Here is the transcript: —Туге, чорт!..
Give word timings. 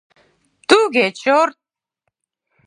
—Туге, 0.69 1.05
чорт!.. 1.21 1.57